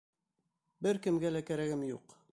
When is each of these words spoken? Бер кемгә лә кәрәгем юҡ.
Бер 0.87 1.01
кемгә 1.05 1.33
лә 1.37 1.43
кәрәгем 1.51 1.89
юҡ. 1.93 2.21